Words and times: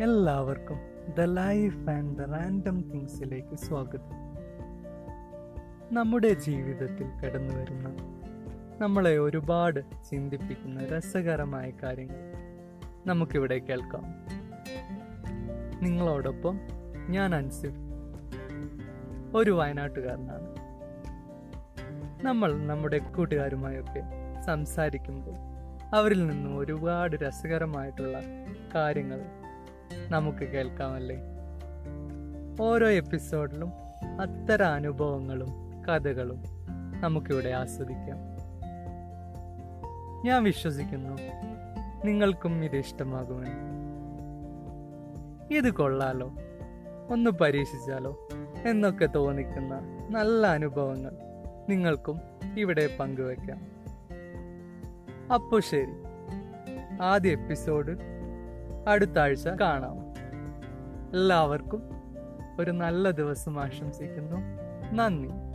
എല്ലാവർക്കും 0.00 0.78
the 1.18 1.20
life 1.20 1.90
and 1.90 2.16
the 2.16 2.20
random 2.20 2.90
തിങ്സിലേക്ക് 2.90 3.56
സ്വാഗതം. 3.56 4.10
നമ്മുടെ 5.92 6.34
ജീവിതത്തിൽ 6.34 7.06
കടന്നു 7.06 7.54
വരുന്ന 7.54 7.96
നമ്മളെ 8.80 9.18
ഒരുപാട് 9.18 9.80
ചിന്തിപ്പിക്കുന്ന 10.10 10.84
രസകരമായ 10.84 11.72
കാര്യങ്ങൾ 11.82 12.16
നമുക്കിവിടെ 13.06 13.58
കേൾക്കാം. 13.58 14.02
നിങ്ങളോടൊപ്പം 15.82 16.60
ഞാൻ 17.08 17.34
അൻസിഫ് 17.34 17.80
ഒരു 19.36 19.50
വയനാട്ടുകാരനാണ്. 19.50 20.56
നമ്മൾ 22.24 22.66
നമ്മുടെ 22.66 22.98
കൂട്ടുകാരുമായൊക്കെ 22.98 24.02
സംസാരിക്കുമ്പോൾ 24.42 25.34
അവരിൽ 25.96 26.26
നിന്നും 26.26 26.58
ഒരുപാട് 26.58 27.16
രസകരമായിട്ടുള്ള 27.16 28.18
കാര്യങ്ങൾ 28.74 29.43
നമുക്ക് 30.10 30.52
കേൾക്കാമല്ലേ? 30.52 31.18
ഓരോ 32.60 32.88
എപ്പിസോഡിലും 32.88 33.72
അത്തരം 34.20 34.66
അനുഭവങ്ങളും 34.66 35.48
കഥകളും 35.84 36.44
നമുക്കിവിടെ 37.00 37.48
ആസ്വദിക്കാം. 37.48 38.18
ഞാൻ 40.24 40.44
വിശ്വസിക്കുന്നു 40.44 41.18
നിങ്ങൾക്കും 42.04 42.64
ഇത് 42.64 42.76
ഇഷ്ടമാകുമെന്ന്. 42.76 43.74
ഇത് 45.54 45.70
കൊള്ളാലോ 45.70 46.32
ഒന്ന് 47.10 47.30
പരീക്ഷിച്ചാലോ 47.30 48.28
എന്നൊക്കെ 48.66 49.06
തോന്നിക്കുന്ന 49.06 49.80
നല്ല 50.10 50.46
അനുഭവങ്ങൾ 50.46 51.12
നിങ്ങൾക്കും 51.68 52.20
ഇവിടെ 52.58 52.96
പങ്കുവെക്കാം. 53.00 53.74
അപ്പോൾ 55.34 55.60
ശരി 55.60 55.92
ആദ്യ 57.02 57.30
എപ്പിസോഡ് 57.30 58.13
അടുത്ത 58.88 59.18
ആഴ്ച 59.18 59.48
കാണാം. 59.48 59.96
എല്ലാവർക്കും 61.12 61.82
ഒരു 62.58 62.70
നല്ല 62.70 63.10
ദിവസം 63.10 63.60
ആശംസിക്കുന്നു. 63.60 64.36
നന്ദി. 64.94 65.53